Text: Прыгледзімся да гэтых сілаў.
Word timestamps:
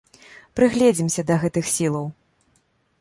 Прыгледзімся 0.59 1.21
да 1.29 1.37
гэтых 1.43 1.65
сілаў. 1.75 2.05